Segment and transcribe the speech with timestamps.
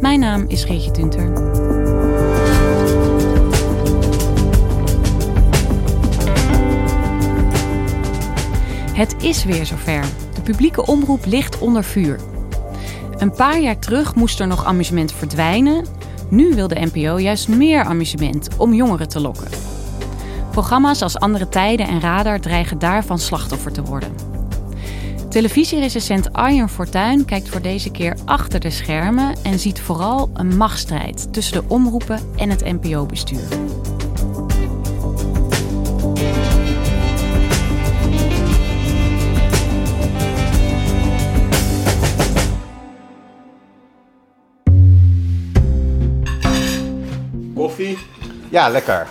[0.00, 1.32] Mijn naam is Geertje Tunter.
[8.92, 10.04] Het is weer zover.
[10.34, 12.20] De publieke omroep ligt onder vuur.
[13.16, 15.84] Een paar jaar terug moest er nog amusement verdwijnen.
[16.30, 19.48] Nu wil de NPO juist meer amusement om jongeren te lokken.
[20.50, 24.37] Programma's als Andere Tijden en Radar dreigen daarvan slachtoffer te worden.
[25.28, 31.32] Televisierecensent Arjen Fortuyn kijkt voor deze keer achter de schermen en ziet vooral een machtsstrijd
[31.32, 33.48] tussen de omroepen en het NPO-bestuur.
[47.54, 47.98] Koffie?
[48.50, 49.06] Ja, lekker.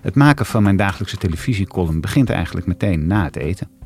[0.00, 3.79] Het maken van mijn dagelijkse televisiecolumn begint eigenlijk meteen na het eten.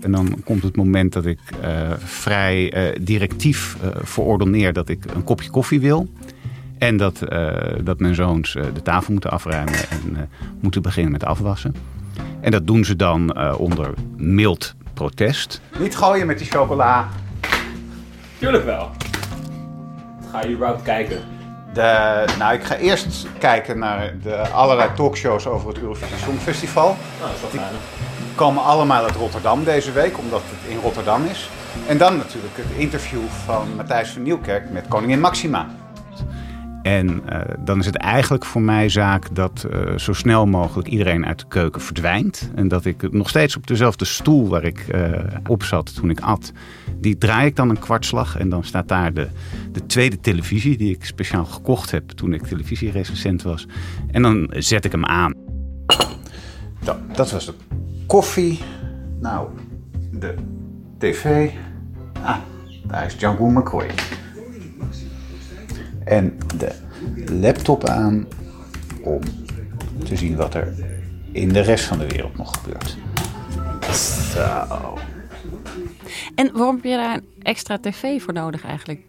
[0.00, 5.04] En dan komt het moment dat ik uh, vrij uh, directief uh, verordoneer dat ik
[5.14, 6.08] een kopje koffie wil.
[6.78, 7.18] En dat,
[7.82, 10.28] dat mijn zoons de tafel moeten afruimen en
[10.60, 11.74] moeten beginnen met afwassen.
[12.40, 15.60] En dat doen ze dan onder mild protest.
[15.78, 17.08] Niet gooien met die chocola.
[18.38, 18.90] Tuurlijk wel.
[20.30, 21.18] Ga je überhaupt kijken?
[21.74, 26.96] De, nou, ik ga eerst kijken naar de allerlei talkshows over het Eurovisie Songfestival.
[27.20, 27.68] Nou, dat is wel
[28.34, 31.50] komen allemaal uit Rotterdam deze week, omdat het in Rotterdam is.
[31.86, 35.66] En dan natuurlijk het interview van Matthijs van Nieuwkerk met koningin Maxima.
[36.82, 41.26] En uh, dan is het eigenlijk voor mij zaak dat uh, zo snel mogelijk iedereen
[41.26, 42.50] uit de keuken verdwijnt.
[42.54, 45.10] En dat ik nog steeds op dezelfde stoel waar ik uh,
[45.46, 46.52] op zat toen ik at,
[46.96, 48.38] die draai ik dan een kwartslag.
[48.38, 49.28] En dan staat daar de,
[49.72, 53.66] de tweede televisie die ik speciaal gekocht heb toen ik televisierecensent was.
[54.10, 55.34] En dan zet ik hem aan.
[56.84, 57.54] Dat, dat was de
[58.10, 58.58] koffie.
[59.20, 59.48] Nou,
[60.12, 60.34] de
[60.98, 61.50] tv.
[62.22, 62.36] Ah,
[62.86, 63.90] daar is Django McCoy
[66.04, 66.74] en de
[67.40, 68.26] laptop aan
[69.02, 69.20] om
[70.04, 70.74] te zien wat er
[71.32, 72.98] in de rest van de wereld nog gebeurt.
[74.32, 74.98] Zo.
[76.34, 79.00] En waarom heb je daar een extra tv voor nodig eigenlijk?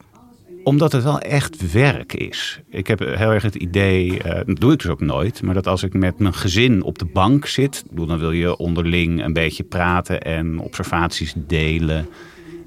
[0.64, 2.62] Omdat het wel echt werk is.
[2.70, 5.68] Ik heb heel erg het idee, uh, dat doe ik dus ook nooit, maar dat
[5.68, 9.64] als ik met mijn gezin op de bank zit, dan wil je onderling een beetje
[9.64, 12.08] praten en observaties delen.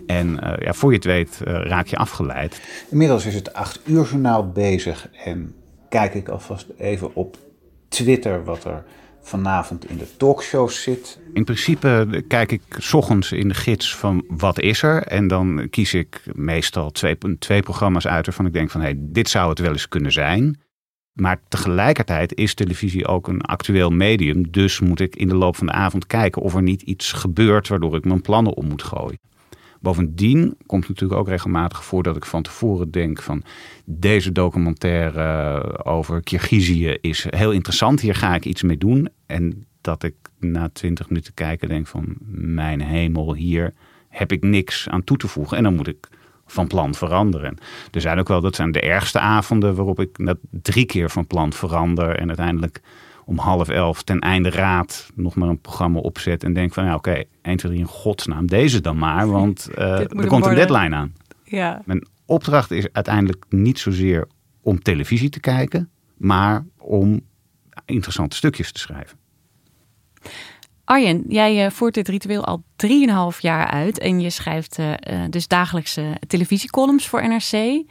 [0.06, 2.60] En uh, ja, voor je het weet uh, raak je afgeleid.
[2.90, 5.54] Inmiddels is het acht uur journaal bezig en
[5.88, 7.36] kijk ik alvast even op
[7.88, 8.84] Twitter wat er
[9.24, 11.18] vanavond in de talkshows zit.
[11.32, 15.02] In principe kijk ik s ochtends in de gids van wat is er.
[15.02, 19.28] En dan kies ik meestal twee, programma's uit waarvan ik denk van hé, hey, dit
[19.28, 20.60] zou het wel eens kunnen zijn.
[21.12, 24.50] Maar tegelijkertijd is televisie ook een actueel medium.
[24.50, 27.68] Dus moet ik in de loop van de avond kijken of er niet iets gebeurt
[27.68, 29.18] waardoor ik mijn plannen om moet gooien.
[29.84, 33.42] Bovendien komt natuurlijk ook regelmatig voor dat ik van tevoren denk van
[33.84, 38.00] deze documentaire over Kirgizië is heel interessant.
[38.00, 39.08] Hier ga ik iets mee doen.
[39.26, 43.74] En dat ik na twintig minuten kijken denk van mijn hemel, hier
[44.08, 45.56] heb ik niks aan toe te voegen.
[45.56, 46.08] En dan moet ik
[46.46, 47.58] van plan veranderen.
[47.90, 51.26] Er zijn ook wel, dat zijn de ergste avonden waarop ik net drie keer van
[51.26, 52.80] plan verander en uiteindelijk
[53.24, 56.94] om half elf ten einde raad nog maar een programma opzet en denk van ja,
[56.94, 60.48] oké, okay, 1, 2, 3 in godsnaam, deze dan maar, want uh, er komt worden.
[60.50, 61.14] een deadline aan.
[61.44, 61.82] Ja.
[61.84, 64.28] Mijn opdracht is uiteindelijk niet zozeer
[64.62, 67.20] om televisie te kijken, maar om
[67.84, 69.18] interessante stukjes te schrijven.
[70.84, 72.62] Arjen, jij voert dit ritueel al
[73.32, 74.94] 3,5 jaar uit en je schrijft uh,
[75.30, 77.84] dus dagelijkse televisiecolumns voor NRC.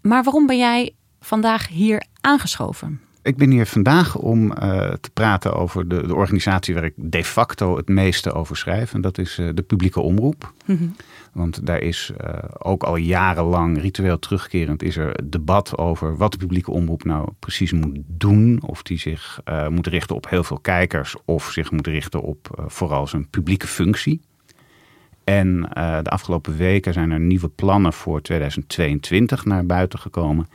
[0.00, 3.00] Maar waarom ben jij vandaag hier aangeschoven?
[3.22, 4.52] Ik ben hier vandaag om uh,
[4.92, 8.94] te praten over de, de, organisatie waar ik de facto het meeste over schrijf.
[8.94, 10.52] En dat is uh, de publieke omroep.
[10.64, 10.94] Mm
[11.32, 16.38] Want daar is uh, ook al jarenlang ritueel terugkerend is er debat over wat de
[16.38, 18.62] publieke omroep nou precies moet doen.
[18.66, 23.06] Of die zich moet richten op heel veel kijkers of zich moet richten op vooral
[23.06, 24.20] zijn publieke functie.
[25.24, 25.60] En
[26.02, 30.46] de afgelopen weken zijn er nieuwe plannen voor 2022 naar buiten gekomen.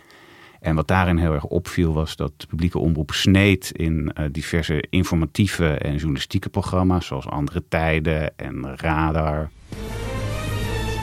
[0.59, 4.83] En wat daarin heel erg opviel was dat de publieke omroep sneed in uh, diverse
[4.89, 9.49] informatieve en journalistieke programma's, zoals Andere Tijden en Radar.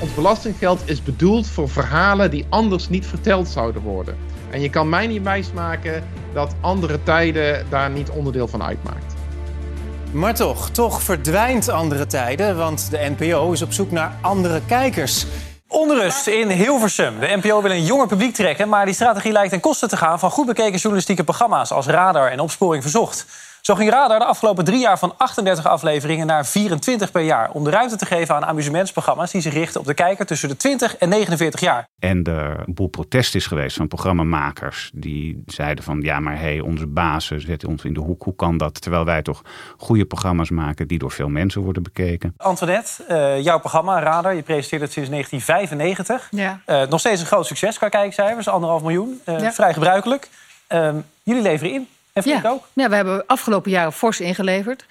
[0.00, 4.16] Ons belastinggeld is bedoeld voor verhalen die anders niet verteld zouden worden.
[4.50, 9.14] En je kan mij niet wijsmaken dat Andere Tijden daar niet onderdeel van uitmaakt.
[10.12, 15.26] Maar toch, toch verdwijnt Andere Tijden, want de NPO is op zoek naar andere kijkers.
[15.74, 17.20] Onrust in Hilversum.
[17.20, 20.18] De NPO wil een jonger publiek trekken, maar die strategie lijkt ten koste te gaan
[20.18, 23.26] van goed bekeken journalistieke programma's als Radar en Opsporing Verzocht.
[23.66, 27.50] Zo ging Radar de afgelopen drie jaar van 38 afleveringen naar 24 per jaar.
[27.50, 30.56] Om de ruimte te geven aan amusementsprogramma's die zich richten op de kijker tussen de
[30.56, 31.88] 20 en 49 jaar.
[31.98, 34.90] En er een boel protest is geweest van programmamakers.
[34.94, 38.22] Die zeiden van ja, maar hé, hey, onze bazen zetten ons in de hoek.
[38.22, 38.80] Hoe kan dat?
[38.80, 39.42] Terwijl wij toch
[39.76, 42.34] goede programma's maken die door veel mensen worden bekeken.
[42.36, 46.28] Antoinette, uh, jouw programma Radar, je presenteert het sinds 1995.
[46.30, 46.60] Ja.
[46.66, 49.20] Uh, nog steeds een groot succes qua kijkcijfers, anderhalf miljoen.
[49.28, 49.52] Uh, ja.
[49.52, 50.28] Vrij gebruikelijk.
[50.66, 51.88] Ehm, jullie leveren in.
[52.14, 52.40] En ja.
[52.44, 52.68] ook?
[52.72, 54.86] Ja, we hebben afgelopen jaren fors ingeleverd.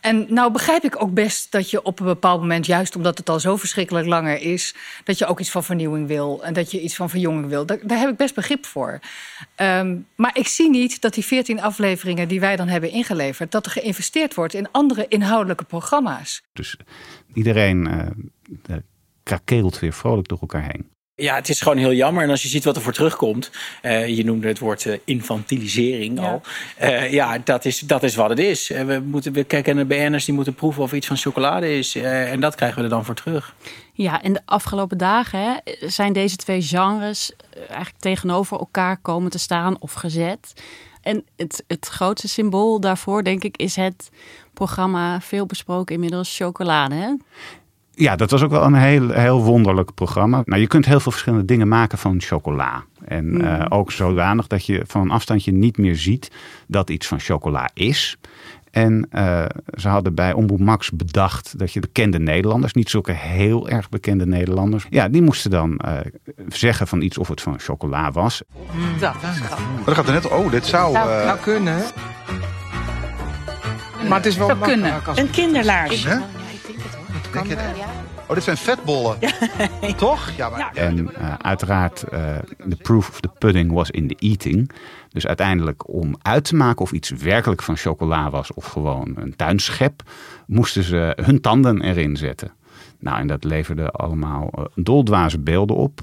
[0.00, 3.28] En nou begrijp ik ook best dat je op een bepaald moment, juist omdat het
[3.28, 4.74] al zo verschrikkelijk langer is,
[5.04, 7.66] dat je ook iets van vernieuwing wil en dat je iets van verjonging wil.
[7.66, 9.00] Daar, daar heb ik best begrip voor.
[9.56, 13.66] Um, maar ik zie niet dat die 14 afleveringen die wij dan hebben ingeleverd, dat
[13.66, 16.42] er geïnvesteerd wordt in andere inhoudelijke programma's.
[16.52, 16.76] Dus
[17.34, 18.12] iedereen
[18.68, 18.76] uh,
[19.22, 20.91] krakeelt weer vrolijk door elkaar heen.
[21.14, 22.22] Ja, het is gewoon heel jammer.
[22.22, 23.50] En als je ziet wat er voor terugkomt,
[23.82, 26.30] uh, je noemde het woord uh, infantilisering ja.
[26.30, 26.42] al.
[26.82, 28.68] Uh, ja, dat is, dat is wat het is.
[28.68, 31.94] we, moeten, we kijken naar BN'ers die moeten proeven of iets van chocolade is.
[31.94, 33.54] en dat krijgen we er dan voor terug.
[33.92, 39.38] Ja, en de afgelopen dagen hè, zijn deze twee genres eigenlijk tegenover elkaar komen te
[39.38, 40.52] staan of gezet.
[41.02, 44.10] En het, het grootste symbool daarvoor, denk ik, is het
[44.54, 46.94] programma veel besproken inmiddels chocolade.
[46.94, 47.14] Hè?
[48.02, 50.42] Ja, dat was ook wel een heel, heel wonderlijk programma.
[50.44, 52.84] Nou, je kunt heel veel verschillende dingen maken van chocola.
[53.04, 53.40] En mm.
[53.40, 56.30] uh, ook zodanig dat je van een afstandje niet meer ziet
[56.66, 58.16] dat iets van chocola is.
[58.70, 59.44] En uh,
[59.78, 64.26] ze hadden bij Omroep Max bedacht dat je bekende Nederlanders, niet zulke heel erg bekende
[64.26, 65.92] Nederlanders, ja, die moesten dan uh,
[66.48, 68.42] zeggen van iets of het van chocola was.
[68.72, 68.98] Mm.
[69.00, 69.14] Dat,
[69.84, 70.92] dat gaat er net, oh, dit zou...
[70.92, 71.82] Nou, nou kunnen.
[74.08, 75.00] Maar het is wel zou kunnen.
[75.14, 76.02] Een kinderlaars.
[76.02, 76.22] Ja,
[78.26, 79.18] Oh, dit zijn vetbollen.
[79.96, 80.30] Toch?
[80.36, 80.70] Ja, maar...
[80.74, 84.70] En uh, uiteraard, de uh, proof of the pudding was in the eating.
[85.08, 89.36] Dus uiteindelijk om uit te maken of iets werkelijk van chocola was of gewoon een
[89.36, 90.02] tuinschep,
[90.46, 92.52] moesten ze hun tanden erin zetten.
[92.98, 96.00] Nou, en dat leverde allemaal uh, doldwaze beelden op,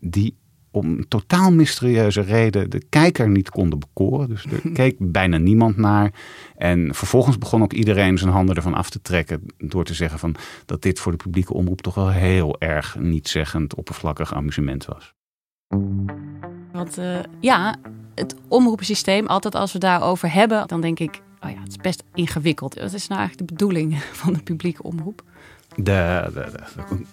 [0.00, 0.36] die
[0.76, 4.28] om totaal mysterieuze reden de kijker niet konden bekoren.
[4.28, 6.12] Dus er keek bijna niemand naar.
[6.56, 10.34] En vervolgens begon ook iedereen zijn handen ervan af te trekken door te zeggen van
[10.66, 15.14] dat dit voor de publieke omroep toch wel heel erg nietzeggend oppervlakkig amusement was.
[16.72, 17.76] Want uh, ja,
[18.14, 22.02] het omroepsysteem, altijd als we daarover hebben, dan denk ik, oh ja, het is best
[22.14, 22.74] ingewikkeld.
[22.74, 25.22] Wat is nou eigenlijk de bedoeling van de publieke omroep?
[25.76, 26.46] De, de,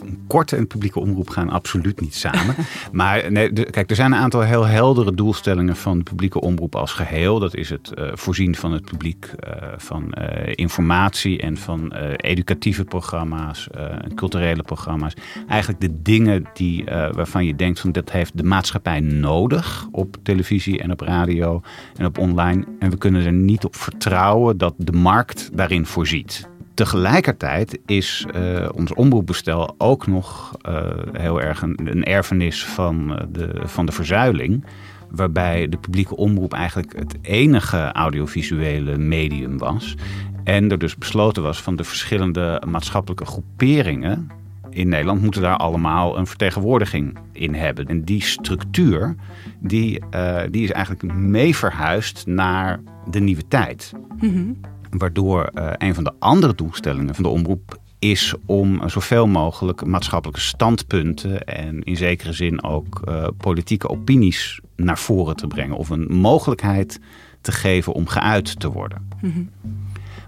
[0.02, 2.56] de, korte en publieke omroep gaan absoluut niet samen.
[2.92, 6.76] maar nee, de, kijk, er zijn een aantal heel heldere doelstellingen van de publieke omroep
[6.76, 7.40] als geheel.
[7.40, 12.84] Dat is het uh, voorzien van het publiek uh, van uh, informatie en van educatieve
[12.84, 13.68] programma's,
[14.16, 15.14] culturele programma's.
[15.48, 20.82] Eigenlijk de dingen die, waarvan je denkt van dat heeft de maatschappij nodig op televisie
[20.82, 21.62] en op radio
[21.96, 22.66] en op online.
[22.80, 26.52] En we kunnen er niet op vertrouwen dat de markt daarin voorziet.
[26.74, 33.62] Tegelijkertijd is uh, ons omroepbestel ook nog uh, heel erg een, een erfenis van de,
[33.64, 34.66] van de verzuiling.
[35.10, 39.96] Waarbij de publieke omroep eigenlijk het enige audiovisuele medium was.
[40.44, 44.28] En er dus besloten was van de verschillende maatschappelijke groeperingen
[44.70, 47.88] in Nederland moeten daar allemaal een vertegenwoordiging in hebben.
[47.88, 49.16] En die structuur
[49.60, 50.02] die,
[50.50, 53.92] die is eigenlijk mee verhuisd naar de nieuwe tijd.
[54.20, 54.58] Mm-hmm.
[54.98, 60.42] Waardoor uh, een van de andere doelstellingen van de omroep is om zoveel mogelijk maatschappelijke
[60.42, 65.78] standpunten en in zekere zin ook uh, politieke opinies naar voren te brengen.
[65.78, 67.00] Of een mogelijkheid
[67.42, 69.10] te geven om geuit te worden.
[69.22, 69.50] Mm-hmm.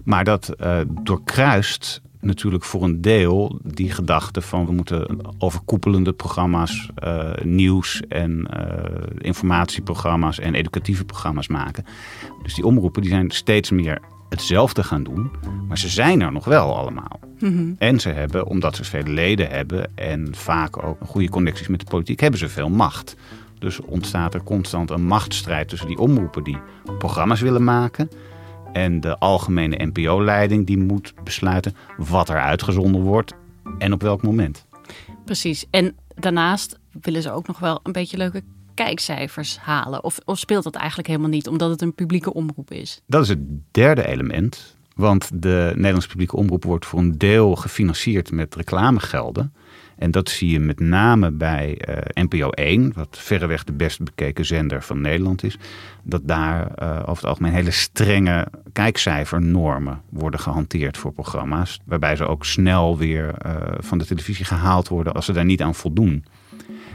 [0.04, 6.90] Maar dat uh, doorkruist natuurlijk voor een deel die gedachte van we moeten overkoepelende programma's,
[7.04, 8.84] uh, nieuws en uh,
[9.18, 11.84] informatieprogramma's en educatieve programma's maken.
[12.42, 15.30] Dus die omroepen die zijn steeds meer hetzelfde gaan doen,
[15.68, 17.20] maar ze zijn er nog wel allemaal.
[17.38, 17.72] Mhm.
[17.78, 21.86] En ze hebben, omdat ze vele leden hebben en vaak ook goede connecties met de
[21.86, 23.16] politiek, hebben ze veel macht.
[23.58, 26.58] Dus ontstaat er constant een machtsstrijd tussen die omroepen die
[26.98, 28.10] programma's willen maken.
[28.72, 33.34] En de algemene NPO-leiding die moet besluiten wat er uitgezonden wordt
[33.78, 34.66] en op welk moment.
[35.24, 35.66] Precies.
[35.70, 38.42] En daarnaast willen ze ook nog wel een beetje leuke
[38.76, 40.04] kijkcijfers halen.
[40.04, 43.02] Of, of speelt dat eigenlijk helemaal niet, omdat het een publieke omroep is?
[43.06, 43.38] Dat is het
[43.70, 44.76] derde element.
[44.94, 49.52] Want de Nederlandse publieke omroep wordt voor een deel gefinancierd met reclamegelden.
[49.96, 54.44] En dat zie je met name bij uh, NPO 1, wat verreweg de best bekeken
[54.44, 55.58] zender van Nederland is.
[56.02, 61.80] Dat daar uh, over het algemeen hele strenge kijkcijfernormen worden gehanteerd voor programma's.
[61.84, 65.62] Waarbij ze ook snel weer uh, van de televisie gehaald worden als ze daar niet
[65.62, 66.24] aan voldoen.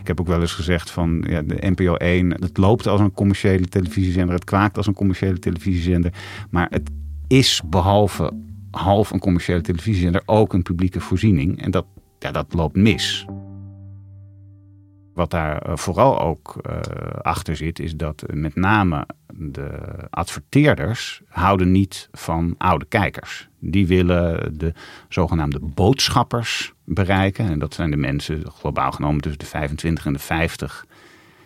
[0.02, 3.12] Ik heb ook wel eens gezegd van ja, de NPO 1, het loopt als een
[3.12, 6.14] commerciële televisiezender, het kwaakt als een commerciële televisiezender.
[6.50, 6.90] Maar het
[7.28, 8.34] is behalve
[8.72, 11.62] half een commerciële televisiezender ook een publieke voorziening.
[11.62, 11.86] En dat,
[12.20, 13.26] ja, dat loopt mis.
[15.14, 16.80] Wat daar uh, vooral ook uh,
[17.22, 19.70] achter zit, is dat met name de
[20.10, 23.48] adverteerders houden niet van oude kijkers.
[23.60, 24.74] Die willen de
[25.10, 27.50] zogenaamde boodschappers bereiken.
[27.50, 30.86] En dat zijn de mensen globaal genomen tussen de 25 en de 50.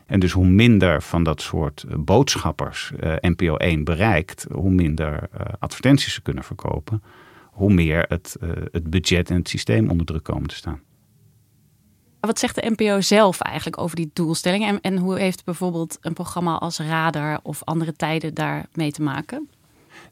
[0.05, 6.21] En dus hoe minder van dat soort boodschappers NPO 1 bereikt, hoe minder advertenties ze
[6.21, 7.03] kunnen verkopen.
[7.51, 8.37] Hoe meer het,
[8.71, 10.79] het budget en het systeem onder druk komen te staan.
[12.25, 14.81] Wat zegt de NPO zelf eigenlijk over die doelstellingen?
[14.81, 19.49] En, hoe heeft bijvoorbeeld een programma als Radar of andere tijden daar mee te maken?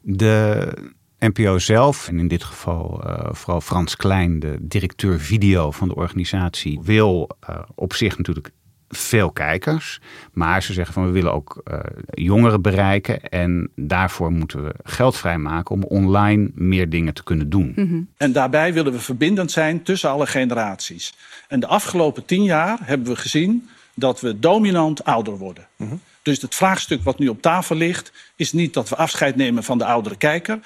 [0.00, 0.72] De
[1.18, 5.94] NPO zelf, en in dit geval uh, vooral Frans Klein, de directeur video van de
[5.94, 8.50] organisatie, wil uh, op zich natuurlijk
[8.96, 10.00] veel kijkers.
[10.32, 11.78] Maar ze zeggen van we willen ook uh,
[12.10, 13.22] jongeren bereiken.
[13.22, 17.72] En daarvoor moeten we geld vrijmaken om online meer dingen te kunnen doen.
[17.76, 18.08] Mm-hmm.
[18.16, 21.14] En daarbij willen we verbindend zijn tussen alle generaties.
[21.48, 25.66] En de afgelopen tien jaar hebben we gezien dat we dominant ouder worden.
[25.76, 26.00] Mm-hmm.
[26.22, 29.78] Dus het vraagstuk wat nu op tafel ligt, is niet dat we afscheid nemen van
[29.78, 30.58] de oudere kijker.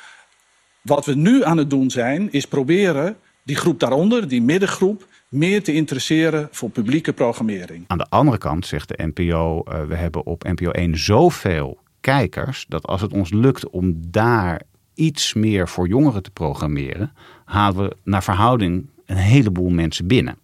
[0.80, 5.62] Wat we nu aan het doen zijn, is proberen die groep daaronder, die middengroep, meer
[5.62, 7.84] te interesseren voor publieke programmering.
[7.86, 12.64] Aan de andere kant zegt de NPO, uh, we hebben op NPO 1 zoveel kijkers
[12.68, 14.62] dat als het ons lukt om daar
[14.94, 17.12] iets meer voor jongeren te programmeren,
[17.44, 20.38] halen we naar verhouding een heleboel mensen binnen.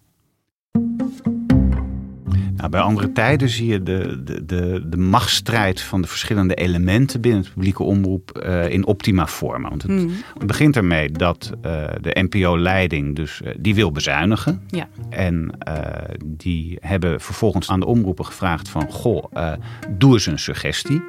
[2.65, 7.21] Nou, bij andere tijden zie je de, de, de, de machtsstrijd van de verschillende elementen
[7.21, 9.69] binnen het publieke omroep uh, in optima vormen.
[9.69, 10.11] Want het, mm.
[10.37, 14.61] het begint ermee dat uh, de NPO-leiding dus uh, die wil bezuinigen.
[14.67, 14.87] Ja.
[15.09, 15.57] En
[16.25, 19.23] die hebben vervolgens aan de omroepen gevraagd van goh,
[19.89, 21.01] doe eens een suggestie.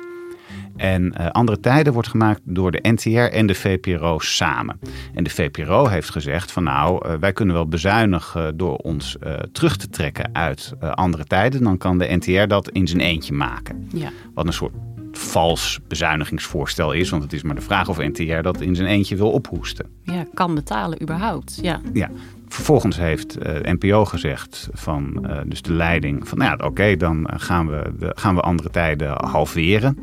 [0.76, 4.80] En uh, andere tijden wordt gemaakt door de NTR en de VPRO samen.
[5.14, 9.32] En de VPRO heeft gezegd van nou, uh, wij kunnen wel bezuinigen door ons uh,
[9.32, 11.62] terug te trekken uit andere tijden.
[11.62, 13.88] Dan kan de NTR dat in zijn eentje maken.
[13.92, 14.10] Ja.
[14.34, 14.74] Wat een soort
[15.16, 17.10] vals bezuinigingsvoorstel is.
[17.10, 19.86] Want het is maar de vraag of NTR dat in zijn eentje wil ophoesten.
[20.02, 21.58] Ja, kan betalen überhaupt.
[21.62, 21.80] Ja.
[21.92, 22.10] ja.
[22.48, 26.96] Vervolgens heeft uh, NPO gezegd van uh, dus de leiding van nou ja, oké, okay,
[26.96, 29.98] dan gaan we, de, gaan we andere tijden halveren.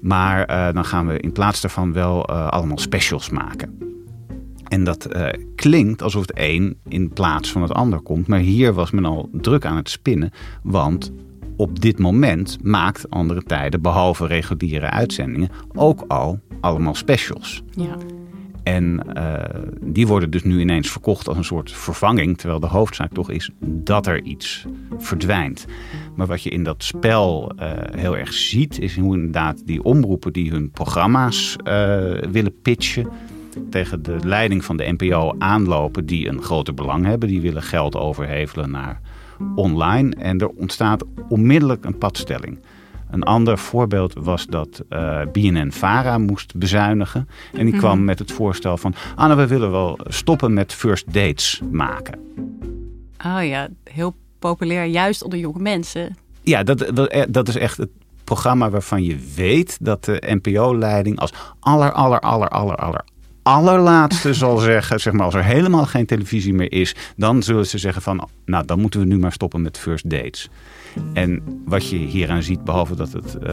[0.00, 3.78] Maar uh, dan gaan we in plaats daarvan wel allemaal specials maken.
[4.68, 5.08] En dat
[5.54, 8.26] klinkt alsof het een in plaats van het ander komt.
[8.26, 10.30] Maar hier was men al druk aan het spinnen.
[10.62, 11.12] Want
[11.56, 17.62] op dit moment maakt andere tijden, behalve reguliere uitzendingen, ook al allemaal specials.
[17.70, 17.96] Ja.
[18.66, 19.34] En uh,
[19.82, 22.38] die worden dus nu ineens verkocht als een soort vervanging.
[22.38, 24.66] Terwijl de hoofdzaak toch is dat er iets
[24.98, 25.66] verdwijnt.
[26.16, 30.32] Maar wat je in dat spel uh, heel erg ziet, is hoe inderdaad die omroepen
[30.32, 31.64] die hun programma's uh,
[32.30, 33.08] willen pitchen.
[33.70, 37.28] Tegen de leiding van de NPO aanlopen die een groter belang hebben.
[37.28, 39.00] Die willen geld overhevelen naar
[39.54, 40.14] online.
[40.14, 42.58] En er ontstaat onmiddellijk een padstelling.
[43.10, 47.28] Een ander voorbeeld was dat uh, BNN-Vara moest bezuinigen.
[47.52, 48.94] En die kwam met het voorstel van...
[49.14, 52.18] Anne, we willen wel stoppen met first dates maken.
[53.26, 56.16] Oh ja, heel populair, juist onder jonge mensen.
[56.42, 57.90] Ja, dat, dat, dat is echt het
[58.24, 59.78] programma waarvan je weet...
[59.80, 63.04] dat de NPO-leiding als aller, aller, aller, aller, aller
[63.46, 67.78] allerlaatste zal zeggen, zeg maar, als er helemaal geen televisie meer is, dan zullen ze
[67.78, 70.48] zeggen van, nou, dan moeten we nu maar stoppen met first dates.
[71.12, 73.52] En wat je hieraan ziet, behalve dat het uh,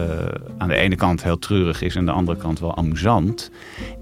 [0.58, 3.50] aan de ene kant heel treurig is en aan de andere kant wel amusant,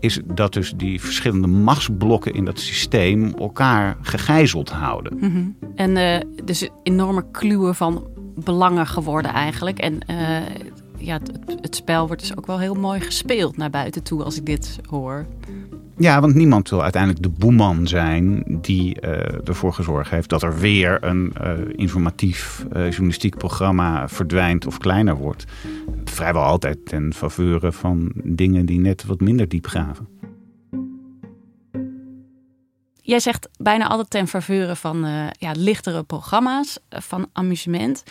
[0.01, 5.19] is dat dus die verschillende machtsblokken in dat systeem elkaar gegijzeld houden.
[5.19, 5.57] -hmm.
[5.75, 9.79] En uh, dus enorme kluwen van belangen geworden eigenlijk.
[9.79, 10.37] En uh,
[11.05, 14.37] ja, het, het, spel wordt dus ook wel heel mooi gespeeld naar buiten toe als
[14.37, 15.27] ik dit hoor.
[15.97, 20.59] Ja, want niemand wil uiteindelijk de boeman zijn die uh, ervoor gezorgd heeft dat er
[20.59, 25.45] weer een uh, informatief uh, journalistiek programma verdwijnt of kleiner wordt.
[26.05, 30.09] Vrijwel altijd ten faveur van dingen die net wat minder diep graven.
[33.05, 35.07] Jij zegt bijna altijd ten faveur van
[35.39, 38.03] ja, lichtere programma's, van amusement.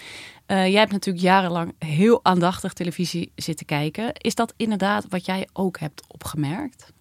[0.52, 4.14] Jij hebt natuurlijk jarenlang heel aandachtig televisie zitten kijken.
[4.14, 6.94] Is dat inderdaad wat jij ook hebt opgemerkt?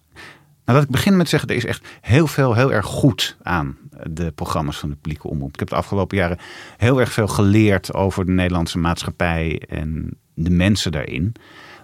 [0.65, 3.77] Nou, dat ik begin met zeggen, er is echt heel veel heel erg goed aan
[4.09, 5.53] de programma's van de publieke omroep.
[5.53, 6.37] Ik heb de afgelopen jaren
[6.77, 11.33] heel erg veel geleerd over de Nederlandse maatschappij en de mensen daarin.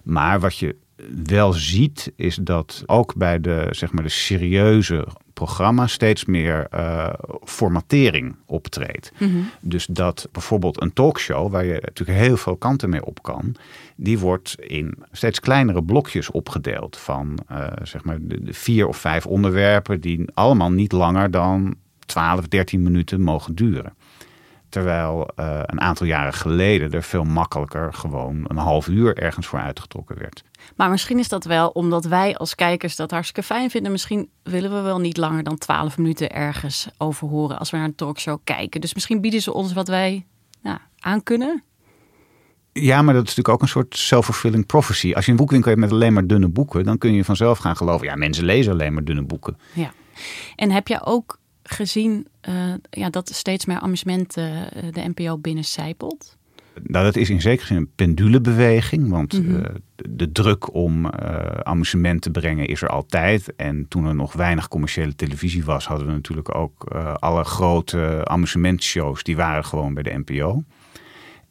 [0.04, 0.76] Maar wat je
[1.24, 7.14] wel ziet, is dat ook bij de, zeg maar, de serieuze programma's steeds meer uh,
[7.44, 9.12] formatering optreedt.
[9.18, 9.50] Mm -hmm.
[9.62, 13.56] Dus dat bijvoorbeeld een talkshow, waar je natuurlijk heel veel kanten mee op kan,
[13.96, 18.98] die wordt in steeds kleinere blokjes opgedeeld van uh, zeg maar de, de vier of
[18.98, 21.76] vijf onderwerpen die allemaal niet langer dan
[22.06, 23.94] 12, 13 minuten mogen duren.
[24.70, 29.60] Terwijl uh, een aantal jaren geleden er veel makkelijker gewoon een half uur ergens voor
[29.60, 30.44] uitgetrokken werd.
[30.76, 33.92] Maar misschien is dat wel omdat wij als kijkers dat hartstikke fijn vinden.
[33.92, 37.86] Misschien willen we wel niet langer dan 12 minuten ergens over horen als we naar
[37.86, 38.82] een talkshow kijken.
[38.82, 40.26] Dus misschien bieden ze ons wat wij
[40.62, 41.64] nou, aan kunnen.
[42.72, 45.14] Ja, maar dat is natuurlijk ook een soort self-fulfilling prophecy.
[45.14, 47.76] Als je een boekwinkel hebt met alleen maar dunne boeken, dan kun je vanzelf gaan
[47.76, 48.08] geloven.
[48.08, 49.58] Ja, mensen lezen alleen maar dunne boeken.
[49.74, 49.92] Ja.
[50.56, 56.38] En heb je ook gezien uh, ja, dat steeds meer amusement uh, de NPO binnencijpelt?
[56.84, 59.10] Nou, dat is in zekere zin een pendulebeweging.
[59.10, 59.56] Want mm -hmm.
[59.56, 59.64] uh,
[59.96, 61.06] de, de, druk om
[61.64, 63.56] amusement te brengen is er altijd.
[63.56, 66.84] En toen er nog weinig commerciële televisie was, hadden we natuurlijk ook
[67.20, 69.24] alle grote amusementshows.
[69.24, 70.64] Die waren gewoon bij de NPO.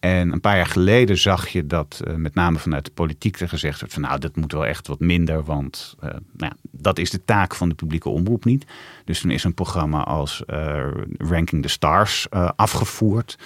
[0.06, 3.48] En een paar jaar geleden zag je dat uh, met name vanuit de politiek er
[3.48, 6.98] gezegd werd van nou dat moet wel echt wat minder, want uh, nou ja, dat
[6.98, 8.66] is de taak van de publieke omroep niet.
[9.04, 10.86] Dus toen is een programma als uh,
[11.18, 13.38] Ranking the Stars afgevoerd.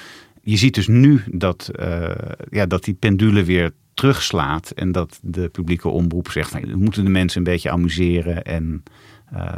[0.42, 1.70] Je ziet dus nu dat,
[2.50, 7.10] ja, dat die pendule weer terugslaat en dat de publieke omroep zegt we moeten de
[7.10, 8.82] mensen een beetje amuseren en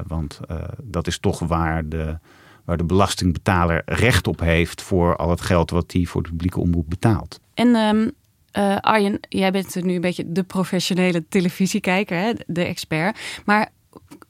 [0.06, 0.40] want
[0.82, 2.18] dat is toch waar de
[2.64, 6.60] waar de belastingbetaler recht op heeft voor al het geld wat hij voor de publieke
[6.60, 7.40] omroep betaalt.
[7.54, 8.10] En um,
[8.58, 12.32] uh, Arjen, jij bent nu een beetje de professionele televisiekijker, hè?
[12.46, 13.18] de expert.
[13.44, 13.70] Maar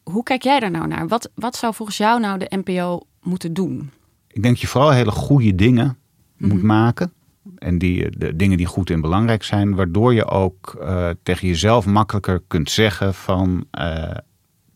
[0.02, 1.08] hoe kijk jij daar nou naar?
[1.08, 3.90] Wat, wat zou volgens jou nou de NPO moeten doen?
[4.28, 5.94] Ik denk dat je vooral hele goede dingen mm
[6.36, 6.48] -hmm.
[6.48, 7.12] moet maken.
[7.58, 11.86] En die, de dingen die goed en belangrijk zijn, waardoor je ook uh, tegen jezelf
[11.86, 14.10] makkelijker kunt zeggen van uh,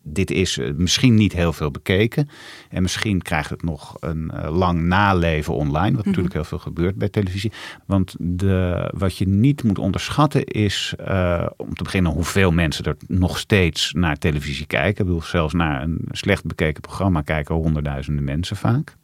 [0.09, 2.29] dit is misschien niet heel veel bekeken.
[2.69, 5.97] En misschien krijgt het nog een uh, lang naleven online.
[5.97, 7.53] Wat natuurlijk heel veel gebeurt bij televisie.
[7.87, 12.97] Want de, wat je niet moet onderschatten is, uh, om te beginnen, hoeveel mensen er
[13.07, 15.01] nog steeds naar televisie kijken.
[15.01, 18.97] Ik bedoel, zelfs naar een slecht bekeken programma kijken honderdduizenden mensen vaak.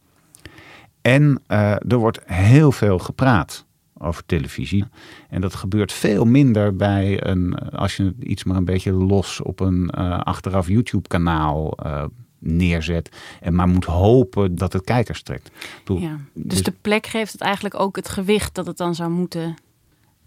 [1.01, 3.65] En uh, er wordt heel veel gepraat
[4.03, 4.85] over televisie.
[5.29, 9.59] En dat gebeurt veel minder bij een, als je iets maar een beetje los op
[9.59, 12.03] een uh, achteraf YouTube-kanaal uh,
[12.39, 13.17] neerzet.
[13.41, 15.51] En maar moet hopen dat het kijkers trekt.
[15.77, 18.95] Bedoel, ja, dus, dus de plek geeft het eigenlijk ook het gewicht dat het dan
[18.95, 19.55] zou moeten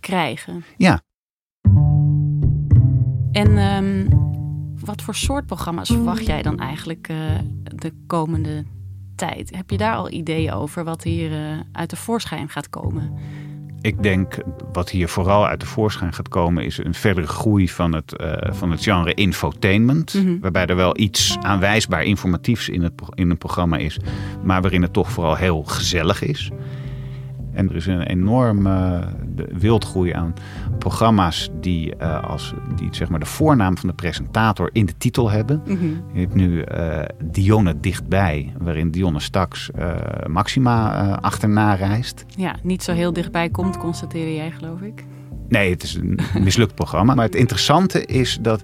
[0.00, 0.64] krijgen.
[0.76, 1.00] Ja.
[3.32, 4.08] En um,
[4.84, 7.18] wat voor soort programma's verwacht jij dan eigenlijk uh,
[7.62, 8.64] de komende
[9.14, 9.56] tijd?
[9.56, 13.12] Heb je daar al ideeën over wat hier uit de voorschijn gaat komen?
[13.86, 14.38] Ik denk
[14.72, 18.32] wat hier vooral uit de voorschijn gaat komen is een verdere groei van het, uh,
[18.50, 20.14] van het genre infotainment.
[20.14, 20.40] Mm -hmm.
[20.40, 23.98] Waarbij er wel iets aanwijsbaar informatiefs in het, in het programma is.
[24.44, 26.50] Maar waarin het toch vooral heel gezellig is.
[27.56, 29.04] En er is een enorme
[29.58, 30.34] wildgroei aan
[30.78, 35.30] programma's die, uh, als, die zeg maar de voornaam van de presentator in de titel
[35.30, 35.62] hebben.
[35.66, 36.02] Mm -hmm.
[36.12, 39.94] Je hebt nu uh, Dionne dichtbij, waarin Dionne straks uh,
[40.26, 42.24] Maxima achterna reist.
[42.36, 45.04] Ja, niet zo heel dichtbij komt, constateerde jij geloof ik.
[45.48, 47.14] Nee, het is een mislukt programma.
[47.14, 48.62] Maar het interessante is dat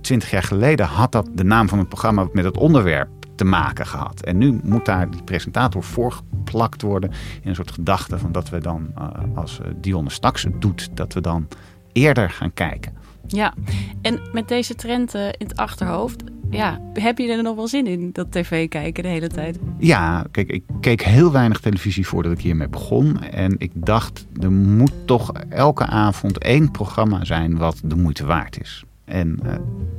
[0.00, 3.86] twintig jaar geleden had dat de naam van het programma met het onderwerp te maken
[3.86, 4.22] gehad.
[4.22, 7.10] En nu moet daar die presentator voorgeplakt worden
[7.42, 11.12] in een soort gedachte van dat we dan, uh, als Dionne Staks het doet, dat
[11.12, 11.48] we dan
[11.92, 12.92] eerder gaan kijken.
[13.26, 13.54] Ja,
[14.02, 17.86] en met deze trend uh, in het achterhoofd, ja, heb je er nog wel zin
[17.86, 19.58] in, dat tv kijken de hele tijd?
[19.78, 23.22] Ja, kijk, ik keek heel weinig televisie voordat ik hiermee begon.
[23.22, 28.60] En ik dacht, er moet toch elke avond één programma zijn wat de moeite waard
[28.60, 28.84] is.
[29.06, 29.54] En uh,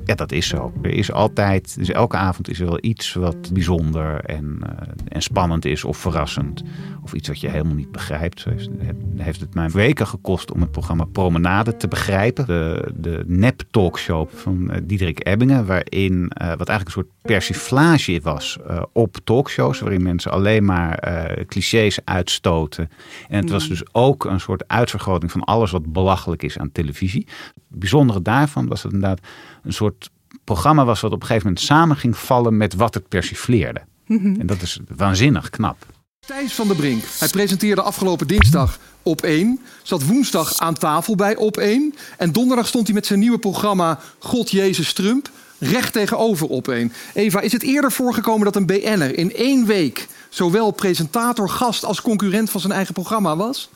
[0.06, 0.74] ja, dat is zo.
[0.82, 4.70] Er is altijd, dus elke avond is er wel iets wat bijzonder en, uh,
[5.08, 6.64] en spannend is of verrassend.
[7.04, 8.40] Of iets wat je helemaal niet begrijpt.
[8.40, 8.70] Zo heeft,
[9.18, 12.46] heeft het mij weken gekost om het programma Promenade te begrijpen.
[12.46, 18.58] De, de nep-talkshow van uh, Diederik Ebbingen, waarin wat eigenlijk een soort persiflage was
[18.94, 19.80] op talkshows.
[19.80, 21.00] Waarin mensen alleen maar
[21.46, 22.90] clichés uitstoten.
[23.28, 27.28] En het was dus ook een soort uitvergroting van alles wat belachelijk is aan televisie.
[27.70, 29.26] Het bijzondere daarvan was dat inderdaad
[29.64, 30.10] een soort
[30.44, 33.82] programma was wat op een gegeven moment samen ging vallen met wat het persifleerde.
[34.08, 35.86] En dat is waanzinnig knap.
[36.20, 37.04] Thijs van der Brink.
[37.20, 39.60] Hij presenteerde afgelopen dinsdag op 1.
[39.84, 41.96] Zat woensdag aan tafel bij op 1.
[42.18, 45.30] En donderdag stond hij met zijn nieuwe programma God Jezus Trump
[45.60, 46.94] recht tegenover op 1.
[47.14, 52.02] Eva, is het eerder voorgekomen dat een BN'er in één week zowel presentator, gast als
[52.02, 53.70] concurrent van zijn eigen programma was?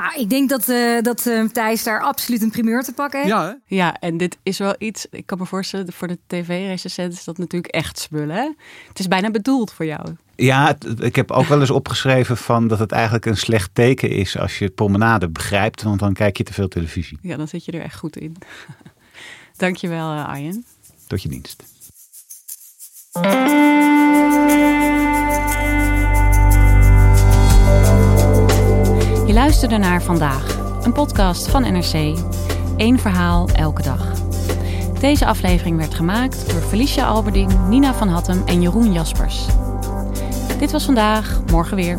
[0.00, 3.32] Nou, ik denk dat, uh, dat uh, Thijs daar absoluut een primeur te pakken heeft.
[3.32, 3.76] Ja, hè?
[3.76, 7.38] ja, en dit is wel iets, ik kan me voorstellen, voor de tv-recensent is dat
[7.38, 8.36] natuurlijk echt spullen.
[8.36, 8.50] Hè?
[8.88, 10.16] Het is bijna bedoeld voor jou.
[10.36, 14.38] Ja, ik heb ook wel eens opgeschreven van dat het eigenlijk een slecht teken is
[14.38, 17.18] als je promenade begrijpt, want dan kijk je te veel televisie.
[17.22, 18.36] Ja, dan zit je er echt goed in.
[19.56, 20.64] Dankjewel, uh, Arjen.
[21.06, 21.64] Tot je dienst.
[29.30, 32.18] Je luisterde naar Vandaag, een podcast van NRC.
[32.76, 34.12] Eén verhaal elke dag.
[35.00, 39.46] Deze aflevering werd gemaakt door Felicia Alberding, Nina van Hattem en Jeroen Jaspers.
[40.58, 41.98] Dit was vandaag, morgen weer.